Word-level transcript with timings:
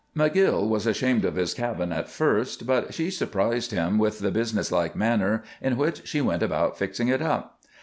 McGill 0.17 0.67
was 0.67 0.87
ashamed 0.87 1.25
of 1.25 1.35
his 1.35 1.53
cabin 1.53 1.91
at 1.93 2.09
first, 2.09 2.65
but 2.65 2.91
she 2.91 3.11
surprised 3.11 3.69
him 3.69 3.99
with 3.99 4.17
the 4.17 4.31
business 4.31 4.71
like 4.71 4.95
manner 4.95 5.43
in 5.61 5.77
which 5.77 6.07
she 6.07 6.21
went 6.21 6.41
about 6.41 6.75
fixing 6.75 7.07
it 7.07 7.21
up. 7.21 7.59